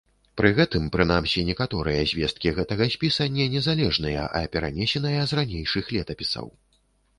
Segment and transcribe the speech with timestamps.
[0.39, 6.53] Пры гэтым прынамсі некаторыя звесткі гэтага спіса не незалежныя, а перанесеныя з ранейшых летапісаў.